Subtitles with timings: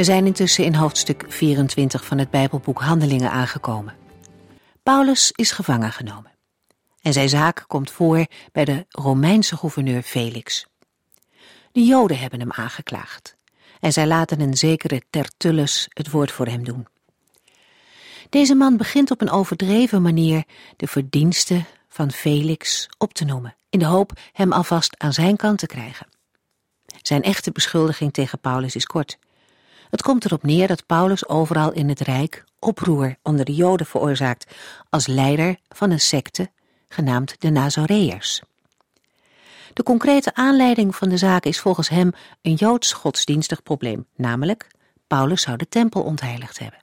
[0.00, 3.94] We zijn intussen in hoofdstuk 24 van het Bijbelboek Handelingen aangekomen.
[4.82, 6.30] Paulus is gevangen genomen.
[7.00, 10.66] En zijn zaak komt voor bij de Romeinse gouverneur Felix.
[11.72, 13.36] De Joden hebben hem aangeklaagd.
[13.80, 16.86] En zij laten een zekere Tertullus het woord voor hem doen.
[18.28, 20.44] Deze man begint op een overdreven manier
[20.76, 25.58] de verdiensten van Felix op te noemen, in de hoop hem alvast aan zijn kant
[25.58, 26.06] te krijgen.
[27.02, 29.18] Zijn echte beschuldiging tegen Paulus is kort.
[29.90, 34.54] Het komt erop neer dat Paulus overal in het Rijk oproer onder de Joden veroorzaakt
[34.88, 36.50] als leider van een secte
[36.88, 38.42] genaamd de Nazoreërs.
[39.72, 44.66] De concrete aanleiding van de zaak is volgens hem een Joods godsdienstig probleem, namelijk
[45.06, 46.80] Paulus zou de tempel ontheiligd hebben.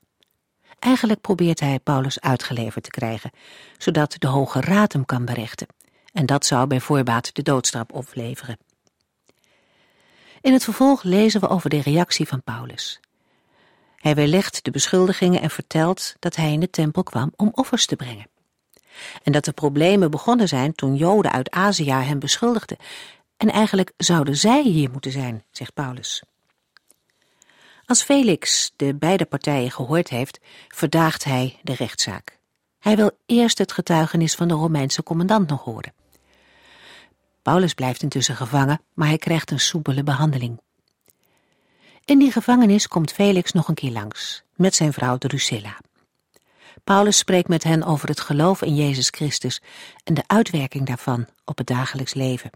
[0.78, 3.30] Eigenlijk probeert hij Paulus uitgeleverd te krijgen,
[3.78, 5.66] zodat de Hoge Raad hem kan berechten.
[6.12, 8.58] En dat zou bij voorbaat de doodstraf opleveren.
[10.48, 13.00] In het vervolg lezen we over de reactie van Paulus.
[13.96, 17.96] Hij weerlegt de beschuldigingen en vertelt dat hij in de tempel kwam om offers te
[17.96, 18.26] brengen.
[19.22, 22.76] En dat de problemen begonnen zijn toen Joden uit Azië hem beschuldigden.
[23.36, 26.22] En eigenlijk zouden zij hier moeten zijn, zegt Paulus.
[27.84, 32.38] Als Felix de beide partijen gehoord heeft, verdaagt hij de rechtszaak.
[32.78, 35.97] Hij wil eerst het getuigenis van de Romeinse commandant nog horen.
[37.48, 40.60] Paulus blijft intussen gevangen, maar hij krijgt een soepele behandeling.
[42.04, 45.78] In die gevangenis komt Felix nog een keer langs, met zijn vrouw Drusilla.
[46.84, 49.62] Paulus spreekt met hen over het geloof in Jezus Christus
[50.04, 52.50] en de uitwerking daarvan op het dagelijks leven.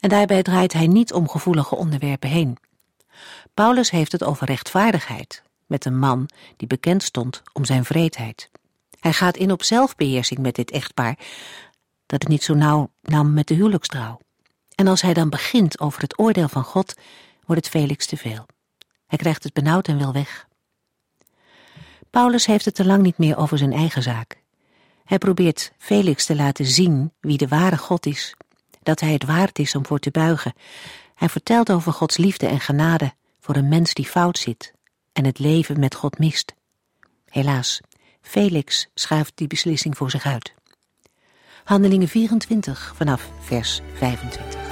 [0.00, 2.56] En daarbij draait hij niet om gevoelige onderwerpen heen.
[3.54, 8.50] Paulus heeft het over rechtvaardigheid, met een man die bekend stond om zijn vreedheid.
[9.00, 11.18] Hij gaat in op zelfbeheersing met dit echtpaar,
[12.12, 14.20] dat het niet zo nauw nam met de huwelijkstrouw.
[14.74, 16.94] En als hij dan begint over het oordeel van God,
[17.46, 18.46] wordt het Felix te veel.
[19.06, 20.48] Hij krijgt het benauwd en wil weg.
[22.10, 24.42] Paulus heeft het te lang niet meer over zijn eigen zaak.
[25.04, 28.34] Hij probeert Felix te laten zien wie de ware God is,
[28.82, 30.52] dat hij het waard is om voor te buigen.
[31.14, 34.72] Hij vertelt over Gods liefde en genade voor een mens die fout zit
[35.12, 36.54] en het leven met God mist.
[37.28, 37.80] Helaas,
[38.20, 40.54] Felix schuift die beslissing voor zich uit.
[41.64, 44.71] Handelingen 24 vanaf vers 25.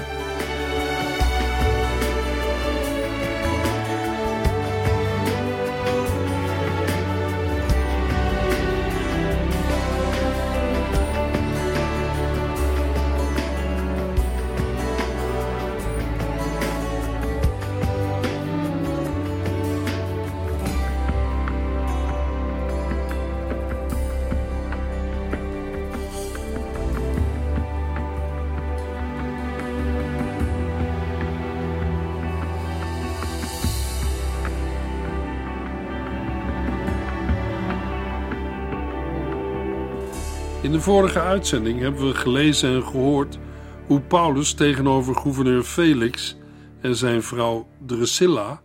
[40.62, 43.38] In de vorige uitzending hebben we gelezen en gehoord
[43.86, 46.36] hoe Paulus tegenover gouverneur Felix
[46.80, 48.62] en zijn vrouw Drusilla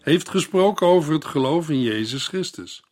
[0.00, 2.82] heeft gesproken over het geloof in Jezus Christus.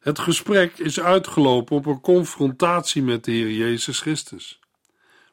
[0.00, 4.60] Het gesprek is uitgelopen op een confrontatie met de Heer Jezus Christus.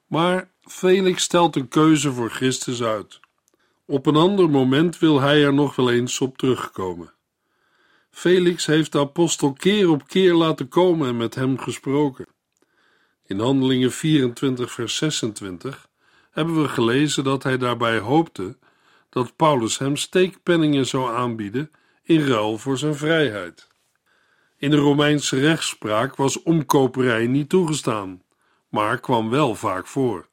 [0.08, 3.20] Maar Felix stelt een keuze voor Christus uit.
[3.86, 7.15] Op een ander moment wil hij er nog wel eens op terugkomen.
[8.16, 12.26] Felix heeft de apostel keer op keer laten komen en met hem gesproken.
[13.26, 15.88] In Handelingen 24, vers 26
[16.32, 18.58] hebben we gelezen dat hij daarbij hoopte
[19.10, 21.72] dat Paulus hem steekpenningen zou aanbieden
[22.04, 23.68] in ruil voor zijn vrijheid.
[24.58, 28.22] In de Romeinse rechtspraak was omkoperij niet toegestaan,
[28.70, 30.28] maar kwam wel vaak voor.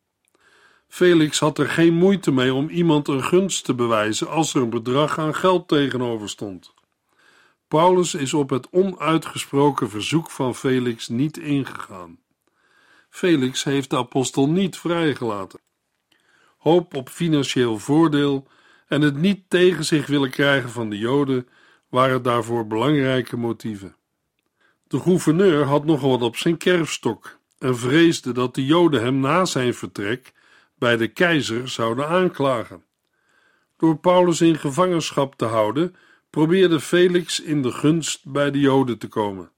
[0.88, 4.70] Felix had er geen moeite mee om iemand een gunst te bewijzen als er een
[4.70, 6.75] bedrag aan geld tegenover stond.
[7.72, 12.19] Paulus is op het onuitgesproken verzoek van Felix niet ingegaan.
[13.08, 15.60] Felix heeft de apostel niet vrijgelaten.
[16.58, 18.46] Hoop op financieel voordeel
[18.86, 21.48] en het niet tegen zich willen krijgen van de Joden
[21.88, 23.96] waren daarvoor belangrijke motieven.
[24.86, 29.44] De gouverneur had nogal wat op zijn kerfstok en vreesde dat de Joden hem na
[29.44, 30.32] zijn vertrek
[30.78, 32.84] bij de keizer zouden aanklagen.
[33.76, 35.94] Door Paulus in gevangenschap te houden,
[36.32, 39.50] probeerde Felix in de gunst bij de Joden te komen.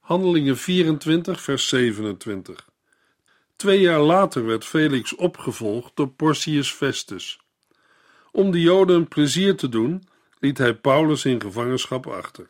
[0.00, 2.68] Handelingen 24, vers 27.
[3.56, 7.40] Twee jaar later werd Felix opgevolgd door Porcius Festus.
[8.32, 12.48] Om de Joden een plezier te doen, liet hij Paulus in gevangenschap achter.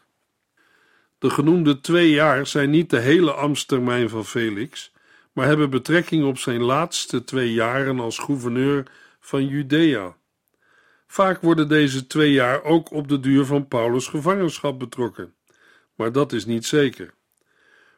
[1.19, 4.93] De genoemde twee jaar zijn niet de hele ambtstermijn van Felix,
[5.33, 8.87] maar hebben betrekking op zijn laatste twee jaren als gouverneur
[9.21, 10.17] van Judea.
[11.07, 15.35] Vaak worden deze twee jaar ook op de duur van Paulus' gevangenschap betrokken,
[15.95, 17.15] maar dat is niet zeker.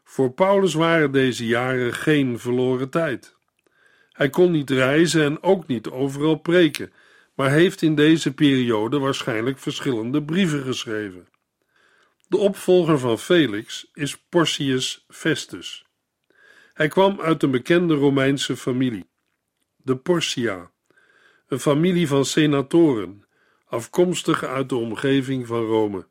[0.05, 3.37] Voor Paulus waren deze jaren geen verloren tijd.
[4.13, 6.93] Hij kon niet reizen en ook niet overal preken,
[7.35, 11.29] maar heeft in deze periode waarschijnlijk verschillende brieven geschreven.
[12.29, 15.87] De opvolger van Felix is Porcius Festus.
[16.73, 19.07] Hij kwam uit een bekende Romeinse familie,
[19.77, 20.71] de Porcia,
[21.49, 23.25] een familie van senatoren,
[23.67, 26.07] afkomstig uit de omgeving van Rome.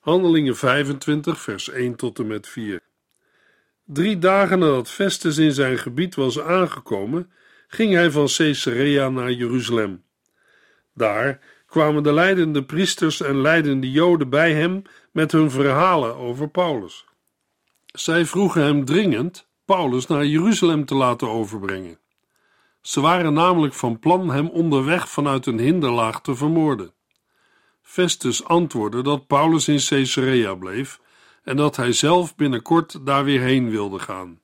[0.00, 2.80] Handelingen 25, vers 1 tot en met 4.
[3.84, 7.30] Drie dagen nadat Festus in zijn gebied was aangekomen,
[7.68, 10.04] ging hij van Caesarea naar Jeruzalem.
[10.94, 14.82] Daar kwamen de leidende priesters en leidende Joden bij hem
[15.12, 17.04] met hun verhalen over Paulus.
[17.86, 21.98] Zij vroegen hem dringend Paulus naar Jeruzalem te laten overbrengen.
[22.88, 26.92] Ze waren namelijk van plan hem onderweg vanuit een hinderlaag te vermoorden.
[27.82, 31.00] Festus antwoordde dat Paulus in Caesarea bleef
[31.42, 34.40] en dat hij zelf binnenkort daar weer heen wilde gaan.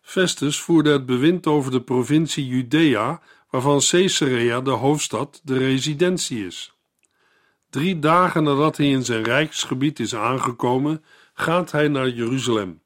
[0.00, 6.72] Festus voerde het bewind over de provincie Judea, waarvan Caesarea de hoofdstad, de residentie is.
[7.70, 11.04] Drie dagen nadat hij in zijn rijksgebied is aangekomen,
[11.34, 12.82] gaat hij naar Jeruzalem.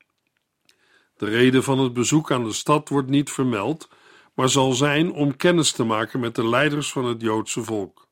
[1.17, 3.89] De reden van het bezoek aan de stad wordt niet vermeld,
[4.35, 8.09] maar zal zijn om kennis te maken met de leiders van het Joodse volk.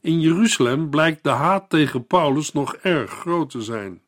[0.00, 4.02] In Jeruzalem blijkt de haat tegen Paulus nog erg groot te zijn.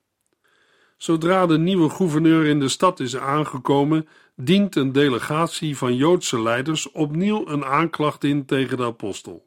[0.97, 6.91] Zodra de nieuwe gouverneur in de stad is aangekomen, dient een delegatie van Joodse leiders
[6.93, 9.47] opnieuw een aanklacht in tegen de apostel.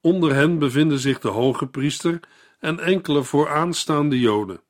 [0.00, 2.20] Onder hen bevinden zich de hoge priester
[2.58, 4.60] en enkele vooraanstaande Joden.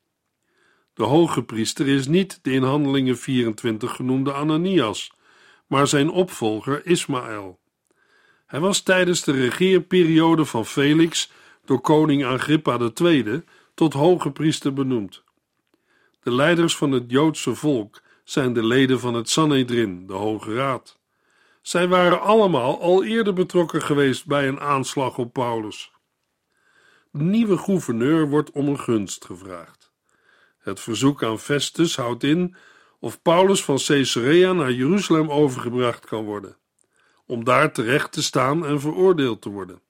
[0.95, 5.13] De hoge priester is niet de in Handelingen 24 genoemde Ananias,
[5.67, 7.61] maar zijn opvolger Ismaël.
[8.47, 11.31] Hij was tijdens de regeerperiode van Felix
[11.65, 13.43] door koning Agrippa II
[13.75, 15.25] tot hoge priester benoemd.
[16.23, 20.99] De leiders van het Joodse volk zijn de leden van het Sanhedrin, de Hoge Raad.
[21.63, 25.93] Zij waren allemaal al eerder betrokken geweest bij een aanslag op Paulus.
[27.11, 29.93] De nieuwe gouverneur wordt om een gunst gevraagd.
[30.59, 32.57] Het verzoek aan Festus houdt in
[33.05, 36.57] of Paulus van Caesarea naar Jeruzalem overgebracht kan worden,
[37.27, 39.81] om daar terecht te staan en veroordeeld te worden.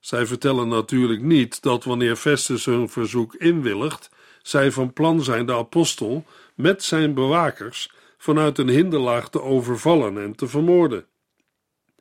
[0.00, 4.10] Zij vertellen natuurlijk niet dat wanneer Festus hun verzoek inwilligt,
[4.42, 6.24] zij van plan zijn de apostel
[6.54, 11.06] met zijn bewakers vanuit een hinderlaag te overvallen en te vermoorden.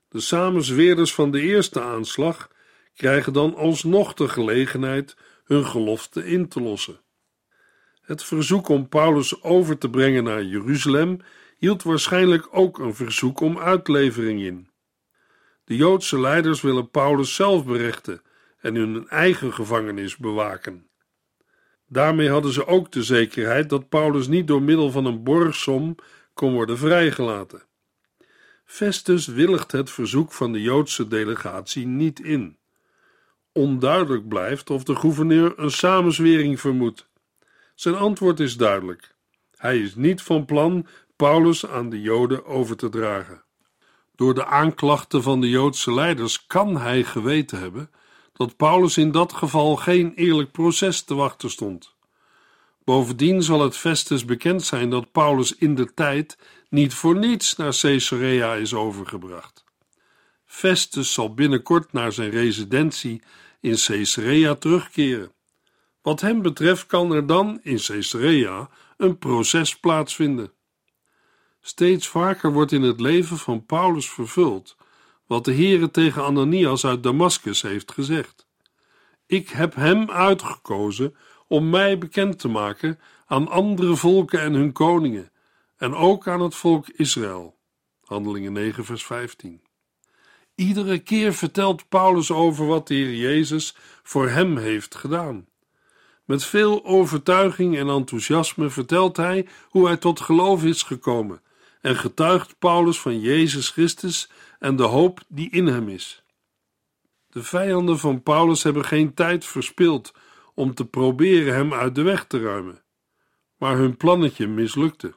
[0.10, 2.50] De samenzweerders van de eerste aanslag
[2.96, 7.03] krijgen dan alsnog de gelegenheid hun gelofte in te lossen.
[8.04, 11.20] Het verzoek om Paulus over te brengen naar Jeruzalem
[11.58, 14.68] hield waarschijnlijk ook een verzoek om uitlevering in.
[15.64, 18.22] De Joodse leiders willen Paulus zelf berechten
[18.60, 20.88] en hun eigen gevangenis bewaken.
[21.88, 25.96] Daarmee hadden ze ook de zekerheid dat Paulus niet door middel van een borgsom
[26.34, 27.64] kon worden vrijgelaten.
[28.66, 32.58] Festus willigt het verzoek van de Joodse delegatie niet in.
[33.52, 37.12] Onduidelijk blijft of de gouverneur een samenzwering vermoedt.
[37.74, 39.16] Zijn antwoord is duidelijk.
[39.56, 43.44] Hij is niet van plan Paulus aan de Joden over te dragen.
[44.16, 47.92] Door de aanklachten van de Joodse leiders kan hij geweten hebben
[48.34, 51.96] dat Paulus in dat geval geen eerlijk proces te wachten stond.
[52.84, 56.38] Bovendien zal het Festus bekend zijn dat Paulus in de tijd
[56.70, 59.64] niet voor niets naar Caesarea is overgebracht.
[60.46, 63.22] Festus zal binnenkort naar zijn residentie
[63.60, 65.32] in Caesarea terugkeren.
[66.04, 70.52] Wat hem betreft kan er dan in Caesarea een proces plaatsvinden.
[71.62, 74.76] Steeds vaker wordt in het leven van Paulus vervuld
[75.28, 78.48] wat de Heere tegen Ananias uit Damascus heeft gezegd.
[79.26, 81.16] Ik heb hem uitgekozen
[81.48, 85.32] om mij bekend te maken aan andere volken en hun koningen,
[85.78, 87.58] en ook aan het volk Israël.
[88.04, 89.62] Handelingen 9, vers 15.
[90.56, 95.48] Iedere keer vertelt Paulus over wat de Heer Jezus voor hem heeft gedaan.
[96.24, 101.42] Met veel overtuiging en enthousiasme vertelt hij hoe hij tot geloof is gekomen
[101.82, 106.24] en getuigt Paulus van Jezus Christus en de hoop die in hem is.
[107.30, 110.14] De vijanden van Paulus hebben geen tijd verspild
[110.54, 112.84] om te proberen hem uit de weg te ruimen,
[113.58, 115.14] maar hun plannetje mislukte.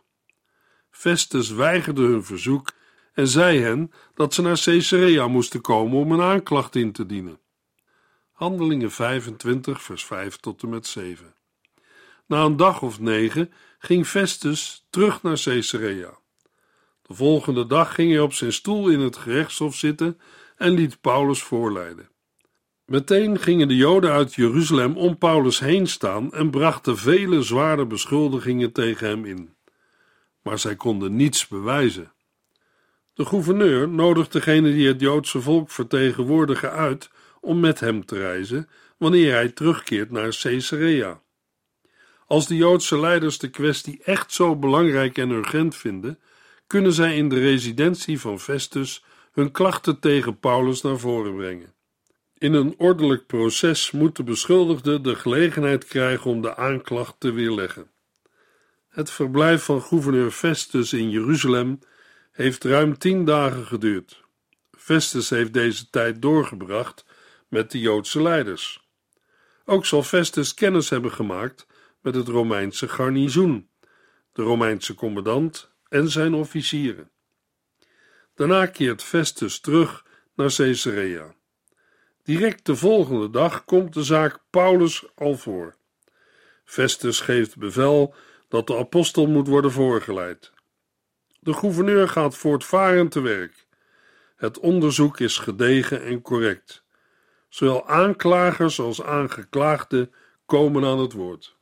[0.91, 2.73] Festus weigerde hun verzoek
[3.13, 7.41] en zei hen dat ze naar Caesarea moesten komen om een aanklacht in te dienen.
[8.37, 11.35] Handelingen 25, vers 5 tot en met 7.
[12.26, 16.19] Na een dag of negen ging Festus terug naar Caesarea.
[17.02, 20.21] De volgende dag ging hij op zijn stoel in het gerechtshof zitten
[20.57, 22.09] en liet Paulus voorleiden.
[22.85, 28.73] Meteen gingen de Joden uit Jeruzalem om Paulus heen staan en brachten vele zware beschuldigingen
[28.73, 29.55] tegen hem in.
[30.43, 32.12] Maar zij konden niets bewijzen.
[33.14, 37.11] De gouverneur nodigt degene die het Joodse volk vertegenwoordigen uit
[37.47, 41.21] om met hem te reizen wanneer hij terugkeert naar Caesarea.
[42.26, 46.19] Als de Joodse leiders de kwestie echt zo belangrijk en urgent vinden,
[46.67, 51.75] kunnen zij in de residentie van Festus hun klachten tegen Paulus naar voren brengen.
[52.38, 57.91] In een ordelijk proces moet de beschuldigde de gelegenheid krijgen om de aanklacht te weerleggen.
[58.88, 61.79] Het verblijf van gouverneur Festus in Jeruzalem
[62.33, 64.25] heeft ruim tien dagen geduurd.
[64.76, 67.06] Festus heeft deze tijd doorgebracht
[67.49, 68.88] met de Joodse leiders.
[69.65, 71.67] Ook zal Festus kennis hebben gemaakt
[72.00, 73.71] met het Romeinse garnizoen,
[74.33, 77.11] de Romeinse commandant en zijn officieren.
[78.35, 81.35] Daarna keert Festus terug naar Caesarea.
[82.23, 85.76] Direct de volgende dag komt de zaak Paulus al voor.
[86.65, 88.15] Festus geeft bevel
[88.49, 90.53] dat de apostel moet worden voorgeleid.
[91.41, 93.67] De gouverneur gaat voortvarend te werk.
[94.37, 96.85] Het onderzoek is gedegen en correct.
[97.49, 100.12] Zowel aanklagers als aangeklaagden
[100.47, 101.57] komen aan het woord.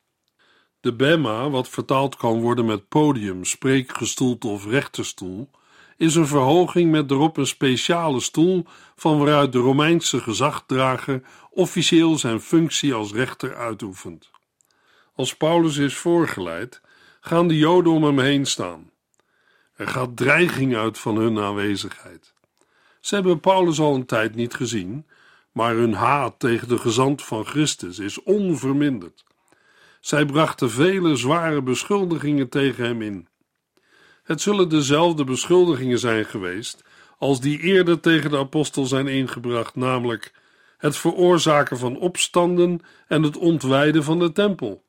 [0.80, 5.50] De bema, wat vertaald kan worden met podium, spreekgestoelte of rechterstoel,
[5.96, 8.64] is een verhoging met erop een speciale stoel
[8.96, 14.30] van waaruit de Romeinse gezagdrager officieel zijn functie als rechter uitoefent.
[15.14, 16.80] Als Paulus is voorgeleid,
[17.20, 18.90] gaan de Joden om hem heen staan.
[19.76, 22.34] Er gaat dreiging uit van hun aanwezigheid.
[23.00, 25.06] Ze hebben Paulus al een tijd niet gezien,
[25.54, 29.24] maar hun haat tegen de gezant van Christus is onverminderd.
[30.00, 33.28] Zij brachten vele zware beschuldigingen tegen hem in.
[34.22, 36.84] Het zullen dezelfde beschuldigingen zijn geweest
[37.18, 40.32] als die eerder tegen de apostel zijn ingebracht, namelijk
[40.78, 44.84] het veroorzaken van opstanden en het ontwijden van de tempel.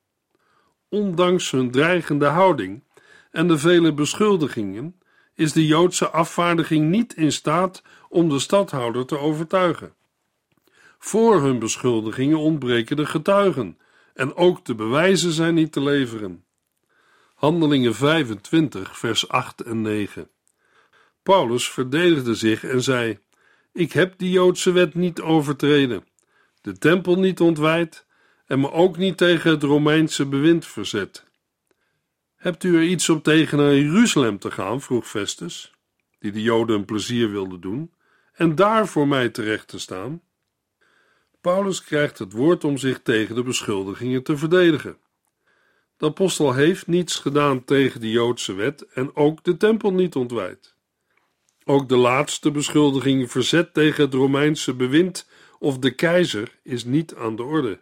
[0.90, 2.84] Ondanks hun dreigende houding
[3.32, 5.00] en de vele beschuldigingen
[5.34, 9.94] is de Joodse afvaardiging niet in staat om de stadhouder te overtuigen.
[11.06, 13.78] Voor hun beschuldigingen ontbreken de getuigen
[14.14, 16.46] en ook de bewijzen zijn niet te leveren.
[17.36, 20.30] Handelingen 25, vers 8 en 9.
[21.24, 23.20] Paulus verdedigde zich en zei:
[23.74, 26.04] Ik heb die Joodse wet niet overtreden,
[26.62, 28.06] de tempel niet ontwijd
[28.46, 31.24] en me ook niet tegen het Romeinse bewind verzet.
[32.36, 34.82] Hebt u er iets op tegen naar Jeruzalem te gaan?
[34.82, 35.74] vroeg Festus,
[36.20, 37.94] die de Joden een plezier wilde doen,
[38.34, 40.22] en daar voor mij terecht te staan.
[41.46, 44.98] Paulus krijgt het woord om zich tegen de beschuldigingen te verdedigen.
[45.98, 50.76] De apostel heeft niets gedaan tegen de Joodse wet en ook de tempel niet ontwijd.
[51.66, 57.36] Ook de laatste beschuldiging verzet tegen het Romeinse bewind of de keizer is niet aan
[57.36, 57.80] de orde.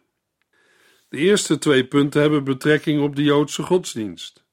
[1.10, 4.46] De eerste twee punten hebben betrekking op de Joodse godsdienst.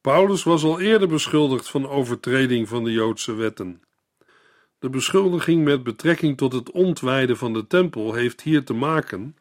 [0.00, 3.82] Paulus was al eerder beschuldigd van overtreding van de Joodse wetten.
[4.78, 9.36] De beschuldiging met betrekking tot het ontwijden van de tempel heeft hier te maken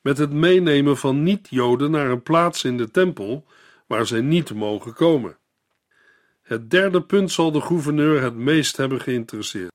[0.00, 3.46] met het meenemen van niet-Joden naar een plaats in de tempel
[3.86, 5.36] waar zij niet mogen komen.
[6.42, 9.72] Het derde punt zal de gouverneur het meest hebben geïnteresseerd.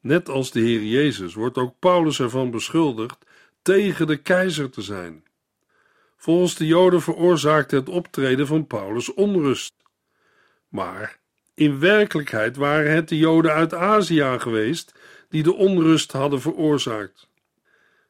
[0.00, 3.26] Net als de Heer Jezus wordt ook Paulus ervan beschuldigd
[3.62, 5.24] tegen de keizer te zijn.
[6.16, 9.72] Volgens de Joden veroorzaakte het optreden van Paulus onrust.
[10.68, 11.19] Maar
[11.60, 14.94] in werkelijkheid waren het de Joden uit Azië geweest
[15.28, 17.28] die de onrust hadden veroorzaakt.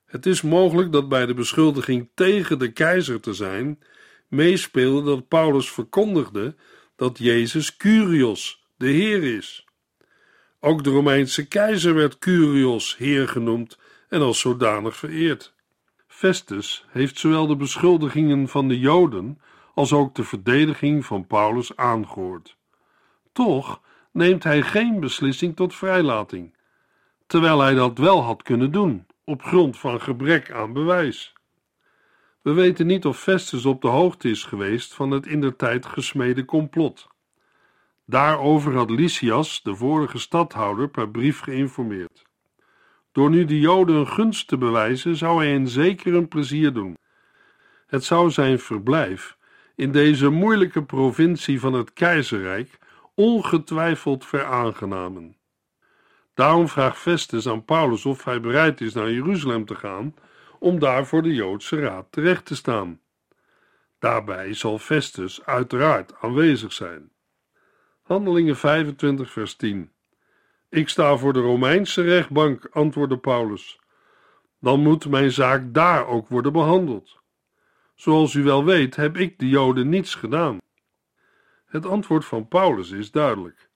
[0.06, 3.78] Het is mogelijk dat bij de beschuldiging tegen de keizer te zijn
[4.28, 6.54] meespeelde dat Paulus verkondigde
[6.96, 9.64] dat Jezus Curios, de Heer is.
[10.60, 13.78] Ook de Romeinse keizer werd Curios, Heer genoemd
[14.08, 15.54] en als zodanig vereerd.
[16.06, 19.40] Festus heeft zowel de beschuldigingen van de Joden
[19.74, 22.58] als ook de verdediging van Paulus aangehoord.
[23.40, 23.80] Toch
[24.12, 26.56] neemt hij geen beslissing tot vrijlating,
[27.26, 31.32] terwijl hij dat wel had kunnen doen op grond van gebrek aan bewijs.
[32.42, 37.08] We weten niet of Festus op de hoogte is geweest van het indertijd gesmede complot.
[38.06, 42.22] Daarover had Lysias, de vorige stadhouder, per brief geïnformeerd.
[43.12, 46.96] Door nu de Joden een gunst te bewijzen, zou hij hen zeker een plezier doen.
[47.86, 49.36] Het zou zijn verblijf
[49.74, 52.78] in deze moeilijke provincie van het keizerrijk
[53.20, 55.36] ongetwijfeld veraangenamen.
[56.34, 60.14] Daarom vraagt Festus aan Paulus of hij bereid is naar Jeruzalem te gaan
[60.58, 63.00] om daar voor de Joodse raad terecht te staan.
[63.98, 67.10] Daarbij zal Festus uiteraard aanwezig zijn.
[68.02, 69.90] Handelingen 25, vers 10.
[70.68, 73.80] Ik sta voor de Romeinse rechtbank, antwoordde Paulus.
[74.60, 77.18] Dan moet mijn zaak daar ook worden behandeld.
[77.94, 80.58] Zoals u wel weet, heb ik de Joden niets gedaan.
[81.70, 83.68] Het antwoord van Paulus is duidelijk.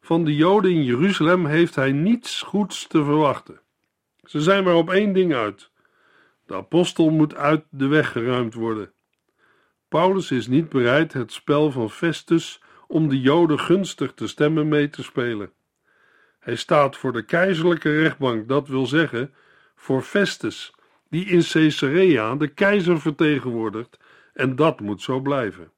[0.00, 3.60] Van de Joden in Jeruzalem heeft hij niets goeds te verwachten.
[4.24, 5.70] Ze zijn maar op één ding uit:
[6.46, 8.92] de apostel moet uit de weg geruimd worden.
[9.88, 14.90] Paulus is niet bereid het spel van Festus om de Joden gunstig te stemmen mee
[14.90, 15.52] te spelen.
[16.38, 19.34] Hij staat voor de keizerlijke rechtbank, dat wil zeggen
[19.74, 20.74] voor Festus,
[21.08, 23.98] die in Caesarea de keizer vertegenwoordigt,
[24.32, 25.72] en dat moet zo blijven.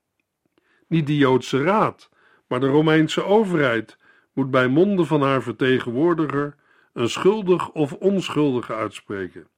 [0.87, 2.11] Niet de Joodse raad,
[2.47, 3.99] maar de Romeinse overheid
[4.33, 6.55] moet bij monden van haar vertegenwoordiger
[6.93, 9.49] een schuldig of onschuldige uitspreken.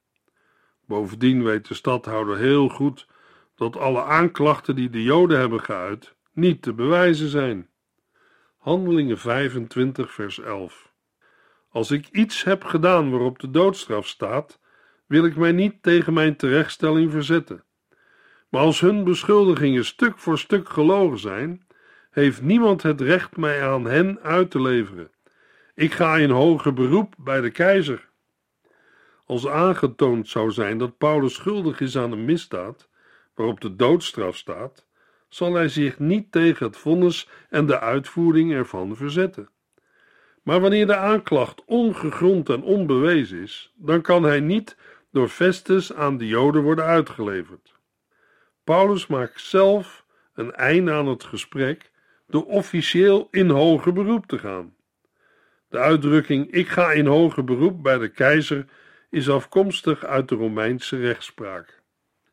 [0.87, 3.07] Bovendien weet de stadhouder heel goed
[3.55, 7.69] dat alle aanklachten die de Joden hebben geuit niet te bewijzen zijn.
[8.57, 10.93] Handelingen 25, vers 11.
[11.69, 14.61] Als ik iets heb gedaan waarop de doodstraf staat,
[15.07, 17.65] wil ik mij niet tegen mijn terechtstelling verzetten.
[18.49, 21.67] Maar als hun beschuldigingen stuk voor stuk gelogen zijn,
[22.11, 25.11] heeft niemand het recht mij aan hen uit te leveren.
[25.75, 28.09] Ik ga in hoger beroep bij de keizer.
[29.27, 32.89] Als aangetoond zou zijn dat Paulus schuldig is aan een misdaad,
[33.35, 34.87] waarop de doodstraf staat,
[35.29, 39.49] zal hij zich niet tegen het vonnis en de uitvoering ervan verzetten.
[40.43, 44.77] Maar wanneer de aanklacht ongegrond en onbewezen is, dan kan hij niet
[45.13, 47.78] door Festus aan de Joden worden uitgeleverd.
[48.69, 50.05] Paulus maakt zelf
[50.35, 51.91] een einde aan het gesprek
[52.27, 54.75] door officieel in hoger beroep te gaan.
[55.69, 58.67] De uitdrukking ik ga in hoger beroep bij de keizer
[59.11, 61.83] is afkomstig uit de Romeinse rechtspraak.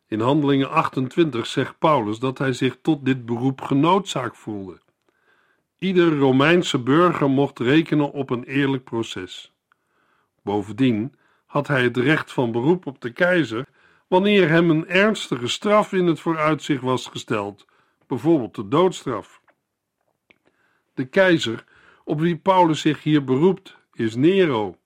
[0.08, 4.80] In Handelingen 28 zegt Paulus dat hij zich tot dit beroep genoodzaakt voelde.
[5.78, 9.54] Ieder Romeinse burger mocht rekenen op een eerlijk proces.
[10.44, 13.66] Bovendien had hij het recht van beroep op de keizer
[14.08, 17.66] wanneer hem een ernstige straf in het vooruitzicht was gesteld,
[18.08, 19.42] bijvoorbeeld de doodstraf.
[20.94, 21.64] De keizer
[22.04, 24.78] op wie Paulus zich hier beroept is Nero.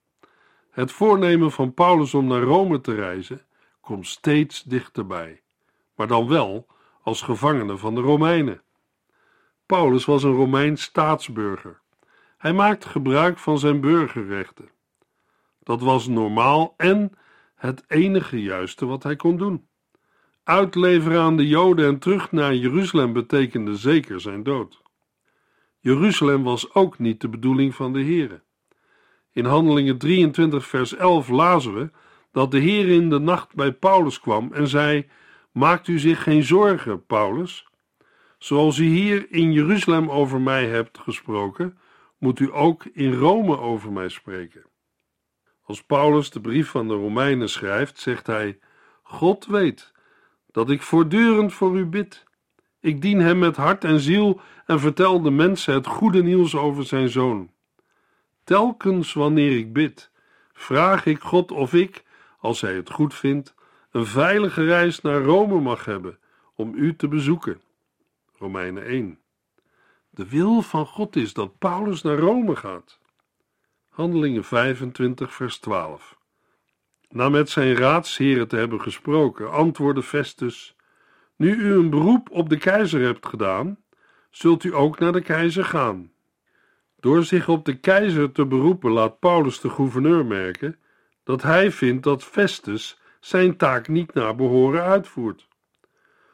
[0.70, 3.44] Het voornemen van Paulus om naar Rome te reizen
[3.80, 5.42] komt steeds dichterbij,
[5.94, 6.66] maar dan wel
[7.02, 8.62] als gevangene van de Romeinen.
[9.66, 11.80] Paulus was een Romeins staatsburger.
[12.38, 14.70] Hij maakte gebruik van zijn burgerrechten.
[15.62, 17.12] Dat was normaal en
[17.60, 19.68] het enige juiste wat hij kon doen.
[20.44, 24.82] Uitleveren aan de Joden en terug naar Jeruzalem betekende zeker zijn dood.
[25.78, 28.42] Jeruzalem was ook niet de bedoeling van de Heere.
[29.32, 31.90] In Handelingen 23, vers 11 lazen we
[32.32, 35.08] dat de Heer in de nacht bij Paulus kwam en zei:
[35.52, 37.66] Maakt u zich geen zorgen, Paulus.
[38.38, 41.78] Zoals u hier in Jeruzalem over mij hebt gesproken,
[42.18, 44.69] moet u ook in Rome over mij spreken.
[45.70, 48.58] Als Paulus de brief van de Romeinen schrijft, zegt hij:
[49.02, 49.92] God weet
[50.52, 52.24] dat ik voortdurend voor u bid.
[52.80, 56.84] Ik dien hem met hart en ziel en vertel de mensen het goede nieuws over
[56.84, 57.50] zijn zoon.
[58.44, 60.10] Telkens wanneer ik bid,
[60.52, 62.04] vraag ik God of ik,
[62.38, 63.54] als hij het goed vindt,
[63.90, 66.18] een veilige reis naar Rome mag hebben
[66.54, 67.60] om u te bezoeken.
[68.38, 69.18] Romeinen 1.
[70.10, 72.99] De wil van God is dat Paulus naar Rome gaat.
[74.00, 76.18] Handelingen 25, vers 12.
[77.08, 80.76] Na met zijn raadsheren te hebben gesproken, antwoordde Festus:
[81.36, 83.78] Nu u een beroep op de keizer hebt gedaan,
[84.30, 86.12] zult u ook naar de keizer gaan.
[87.00, 90.78] Door zich op de keizer te beroepen, laat Paulus de gouverneur merken
[91.24, 95.48] dat hij vindt dat Festus zijn taak niet naar behoren uitvoert.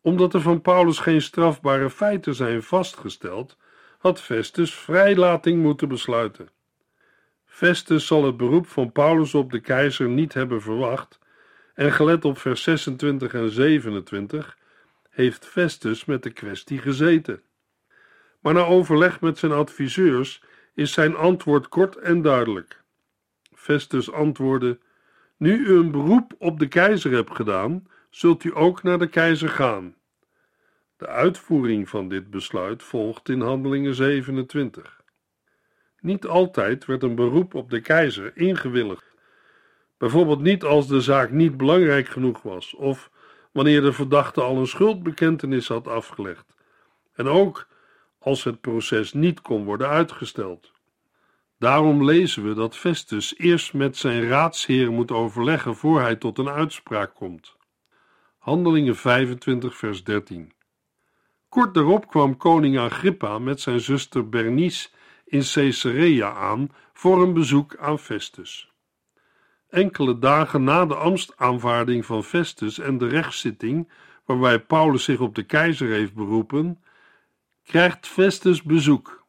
[0.02, 3.56] Omdat er van Paulus geen strafbare feiten zijn vastgesteld,
[3.98, 6.54] had Festus vrijlating moeten besluiten.
[7.46, 11.18] Festus zal het beroep van Paulus op de keizer niet hebben verwacht,
[11.74, 14.58] en gelet op vers 26 en 27
[15.10, 17.42] heeft Festus met de kwestie gezeten.
[18.40, 20.42] Maar na overleg met zijn adviseurs
[20.74, 22.82] is zijn antwoord kort en duidelijk.
[23.54, 24.78] Festus antwoordde:
[25.36, 29.48] Nu u een beroep op de keizer hebt gedaan, zult u ook naar de keizer
[29.48, 29.94] gaan.
[30.96, 34.95] De uitvoering van dit besluit volgt in Handelingen 27.
[36.00, 39.14] Niet altijd werd een beroep op de keizer ingewilligd.
[39.98, 43.10] Bijvoorbeeld niet als de zaak niet belangrijk genoeg was of
[43.52, 46.54] wanneer de verdachte al een schuldbekentenis had afgelegd.
[47.14, 47.66] En ook
[48.18, 50.72] als het proces niet kon worden uitgesteld.
[51.58, 56.48] Daarom lezen we dat Festus eerst met zijn raadsheer moet overleggen voor hij tot een
[56.48, 57.56] uitspraak komt.
[58.38, 60.52] Handelingen 25, vers 13.
[61.48, 64.88] Kort daarop kwam koning Agrippa met zijn zuster Bernice
[65.26, 68.70] in Caesarea aan voor een bezoek aan Festus.
[69.68, 73.92] Enkele dagen na de ambtsaanvaarding van Festus en de rechtszitting,
[74.24, 76.82] waarbij Paulus zich op de keizer heeft beroepen,
[77.64, 79.24] krijgt Festus bezoek.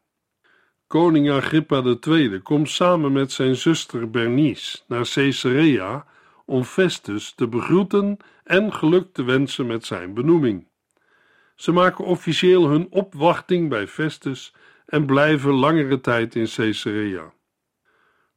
[0.87, 6.05] Koning Agrippa II komt samen met zijn zuster Bernice naar Caesarea
[6.45, 10.67] om Festus te begroeten en geluk te wensen met zijn benoeming.
[11.55, 14.53] Ze maken officieel hun opwachting bij Festus
[14.87, 17.33] en blijven langere tijd in Caesarea.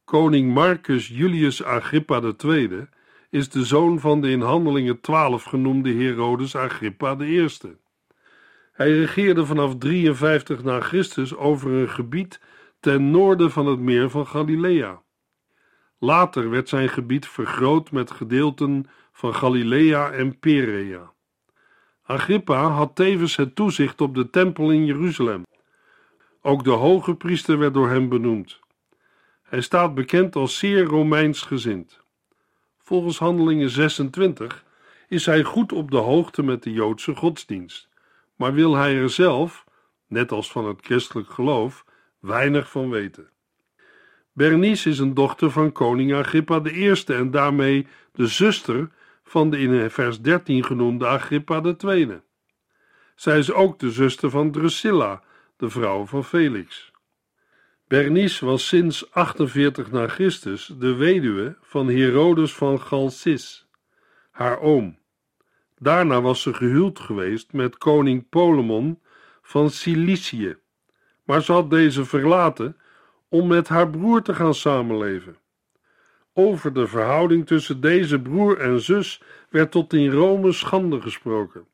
[0.05, 2.87] Koning Marcus Julius Agrippa II
[3.29, 7.47] is de zoon van de in Handelingen 12 genoemde Herodes Agrippa I.
[8.71, 12.41] Hij regeerde vanaf 53 na Christus over een gebied
[12.79, 15.01] ten noorden van het meer van Galilea.
[15.99, 21.11] Later werd zijn gebied vergroot met gedeelten van Galilea en Perea.
[22.03, 25.43] Agrippa had tevens het toezicht op de tempel in Jeruzalem.
[26.41, 28.59] Ook de hoge priester werd door hem benoemd.
[29.41, 32.01] Hij staat bekend als zeer Romeins gezind.
[32.77, 34.65] Volgens Handelingen 26
[35.07, 37.89] is hij goed op de hoogte met de Joodse godsdienst,
[38.35, 39.65] maar wil hij er zelf,
[40.07, 41.85] net als van het christelijk geloof,
[42.19, 43.29] weinig van weten.
[44.33, 48.89] Bernice is een dochter van koning Agrippa I en daarmee de zuster
[49.23, 52.21] van de in vers 13 genoemde Agrippa II.
[53.15, 55.21] Zij is ook de zuster van Drusilla,
[55.61, 56.91] de vrouw van Felix.
[57.87, 63.67] Bernice was sinds 48 na Christus de weduwe van Herodes van Galsis,
[64.31, 64.97] haar oom.
[65.77, 68.99] Daarna was ze gehuwd geweest met koning Polemon
[69.41, 70.57] van Cilicië,
[71.23, 72.77] maar ze had deze verlaten
[73.29, 75.37] om met haar broer te gaan samenleven.
[76.33, 81.67] Over de verhouding tussen deze broer en zus werd tot in Rome schande gesproken.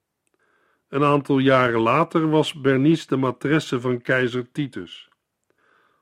[0.90, 5.10] Een aantal jaren later was Bernice de matresse van keizer Titus.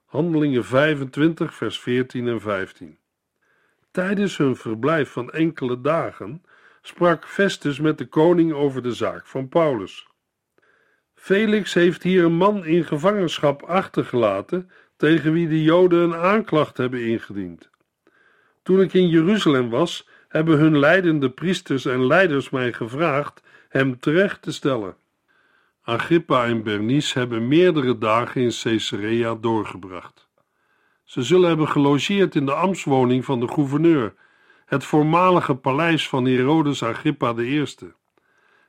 [0.05, 2.97] Handelingen 25, vers 14 en 15.
[3.91, 6.43] Tijdens hun verblijf van enkele dagen
[6.81, 10.07] sprak Festus met de koning over de zaak van Paulus.
[11.13, 17.05] Felix heeft hier een man in gevangenschap achtergelaten tegen wie de Joden een aanklacht hebben
[17.05, 17.69] ingediend.
[18.63, 23.43] Toen ik in Jeruzalem was, hebben hun leidende priesters en leiders mij gevraagd
[23.77, 24.95] hem terecht te stellen.
[25.81, 30.29] Agrippa en Bernice hebben meerdere dagen in Caesarea doorgebracht.
[31.03, 34.13] Ze zullen hebben gelogeerd in de ambtswoning van de gouverneur,
[34.65, 37.65] het voormalige paleis van Herodes Agrippa I.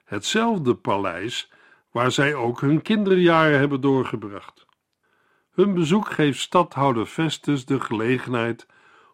[0.04, 1.52] Hetzelfde paleis
[1.90, 4.66] waar zij ook hun kinderjaren hebben doorgebracht.
[5.50, 8.66] Hun bezoek geeft stadhouder Festus de gelegenheid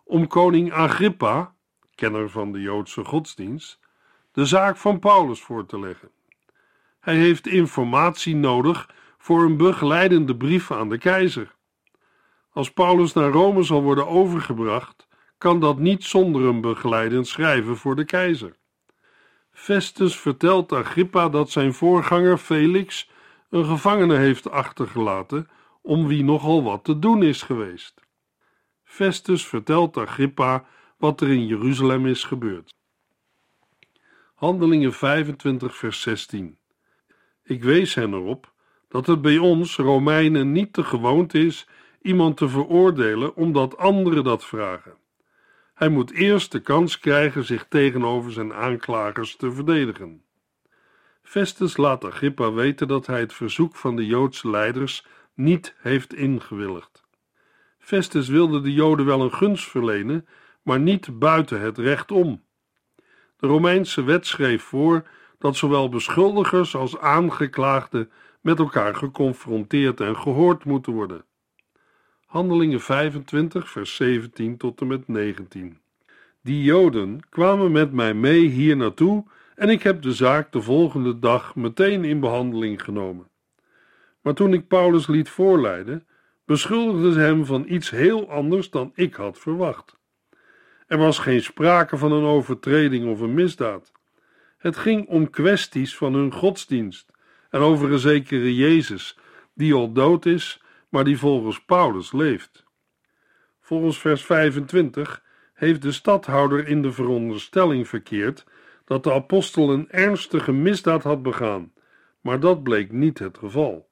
[0.04, 1.54] om koning Agrippa,
[1.94, 3.81] kenner van de Joodse godsdienst,
[4.32, 6.10] de zaak van Paulus voor te leggen.
[7.00, 11.54] Hij heeft informatie nodig voor een begeleidende brief aan de keizer.
[12.52, 15.06] Als Paulus naar Rome zal worden overgebracht,
[15.38, 18.56] kan dat niet zonder een begeleidend schrijven voor de keizer.
[19.50, 23.10] Festus vertelt Agrippa dat zijn voorganger Felix
[23.50, 25.48] een gevangene heeft achtergelaten,
[25.82, 28.00] om wie nogal wat te doen is geweest.
[28.84, 30.64] Festus vertelt Agrippa
[30.96, 32.74] wat er in Jeruzalem is gebeurd.
[34.42, 36.58] Handelingen 25, vers 16.
[37.42, 38.52] Ik wees hen erop
[38.88, 41.68] dat het bij ons, Romeinen, niet de gewoonte is
[42.00, 44.96] iemand te veroordelen omdat anderen dat vragen.
[45.74, 50.24] Hij moet eerst de kans krijgen zich tegenover zijn aanklagers te verdedigen.
[51.22, 57.04] Festus laat Agrippa weten dat hij het verzoek van de Joodse leiders niet heeft ingewilligd.
[57.78, 60.26] Festus wilde de Joden wel een gunst verlenen,
[60.62, 62.42] maar niet buiten het recht om.
[63.42, 70.64] De Romeinse wet schreef voor dat zowel beschuldigers als aangeklaagden met elkaar geconfronteerd en gehoord
[70.64, 71.24] moeten worden.
[72.26, 75.78] Handelingen 25, vers 17 tot en met 19.
[76.42, 79.24] Die Joden kwamen met mij mee hier naartoe
[79.54, 83.28] en ik heb de zaak de volgende dag meteen in behandeling genomen.
[84.20, 86.06] Maar toen ik Paulus liet voorleiden,
[86.44, 90.00] beschuldigden ze hem van iets heel anders dan ik had verwacht.
[90.92, 93.92] Er was geen sprake van een overtreding of een misdaad.
[94.58, 97.12] Het ging om kwesties van hun godsdienst
[97.50, 99.18] en over een zekere Jezus,
[99.54, 102.64] die al dood is, maar die volgens Paulus leeft.
[103.60, 105.22] Volgens vers 25
[105.54, 108.44] heeft de stadhouder in de veronderstelling verkeerd
[108.84, 111.72] dat de apostel een ernstige misdaad had begaan,
[112.20, 113.88] maar dat bleek niet het geval.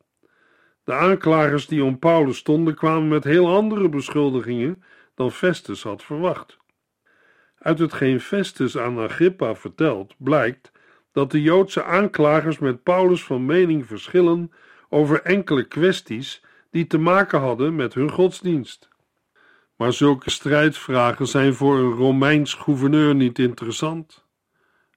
[0.84, 4.82] De aanklagers die om Paulus stonden kwamen met heel andere beschuldigingen
[5.14, 6.59] dan Festus had verwacht.
[7.60, 10.72] Uit hetgeen Festus aan Agrippa vertelt, blijkt
[11.12, 14.52] dat de Joodse aanklagers met Paulus van mening verschillen
[14.88, 18.88] over enkele kwesties die te maken hadden met hun godsdienst.
[19.76, 24.24] Maar zulke strijdvragen zijn voor een Romeins gouverneur niet interessant.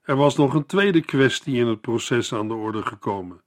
[0.02, 3.42] Er was nog een tweede kwestie in het proces aan de orde gekomen.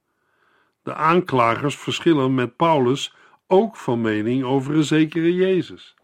[0.83, 3.15] De aanklagers verschillen met Paulus
[3.47, 5.95] ook van mening over een zekere Jezus.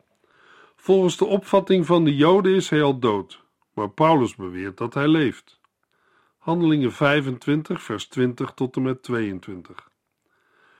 [0.83, 3.43] Volgens de opvatting van de Joden is hij al dood,
[3.73, 5.59] maar Paulus beweert dat hij leeft.
[6.37, 9.89] Handelingen 25, vers 20 tot en met 22.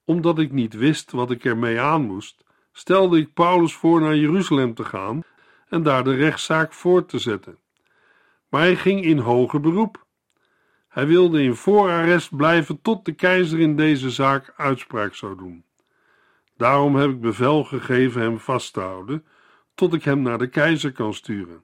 [0.06, 4.74] Omdat ik niet wist wat ik ermee aan moest, stelde ik Paulus voor naar Jeruzalem
[4.74, 5.24] te gaan
[5.70, 7.58] en daar de rechtszaak voort te zetten.
[8.50, 10.06] Maar hij ging in hoger beroep.
[10.88, 15.64] Hij wilde in voorarrest blijven tot de keizer in deze zaak uitspraak zou doen.
[16.58, 19.26] Daarom heb ik bevel gegeven hem vast te houden,
[19.76, 21.64] tot ik hem naar de keizer kan sturen.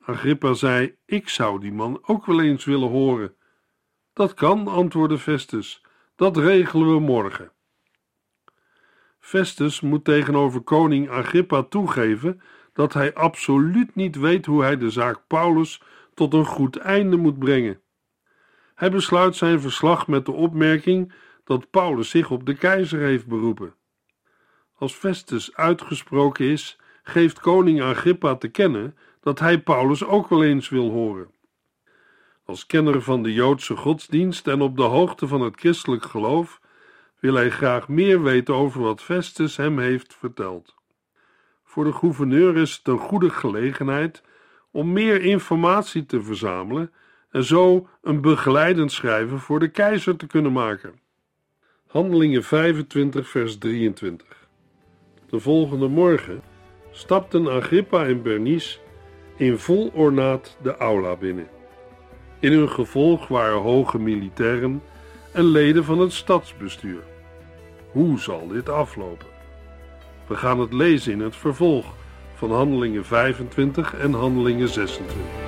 [0.00, 3.34] Agrippa zei: Ik zou die man ook wel eens willen horen.
[4.12, 5.84] Dat kan, antwoordde Festus,
[6.16, 7.52] dat regelen we morgen.
[9.18, 12.40] Festus moet tegenover koning Agrippa toegeven
[12.72, 15.82] dat hij absoluut niet weet hoe hij de zaak Paulus
[16.14, 17.80] tot een goed einde moet brengen.
[18.74, 21.12] Hij besluit zijn verslag met de opmerking
[21.44, 23.74] dat Paulus zich op de keizer heeft beroepen.
[24.74, 30.68] Als Festus uitgesproken is, geeft koning Agrippa te kennen dat hij Paulus ook wel eens
[30.68, 31.30] wil horen.
[32.44, 36.60] Als kenner van de Joodse godsdienst en op de hoogte van het christelijk geloof
[37.20, 40.74] wil hij graag meer weten over wat Festus hem heeft verteld.
[41.64, 44.22] Voor de gouverneur is het een goede gelegenheid
[44.70, 46.92] om meer informatie te verzamelen
[47.30, 51.00] en zo een begeleidend schrijven voor de keizer te kunnen maken.
[51.86, 54.48] Handelingen 25, vers 23.
[55.28, 56.42] De volgende morgen
[56.90, 58.78] stapten Agrippa en Bernice
[59.36, 61.48] in vol ornaat de aula binnen.
[62.40, 64.82] In hun gevolg waren hoge militairen
[65.32, 67.02] en leden van het stadsbestuur.
[67.90, 69.26] Hoe zal dit aflopen?
[70.26, 71.86] We gaan het lezen in het vervolg
[72.34, 75.47] van Handelingen 25 en Handelingen 26.